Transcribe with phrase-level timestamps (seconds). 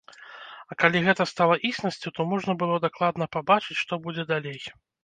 [0.73, 4.61] А калі гэта стала існасцю, то можна было дакладна пабачыць, што будзе далей.